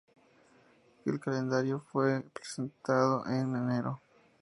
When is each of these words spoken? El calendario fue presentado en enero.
El 1.05 1.19
calendario 1.19 1.79
fue 1.91 2.23
presentado 2.33 3.23
en 3.27 3.55
enero. 3.55 4.01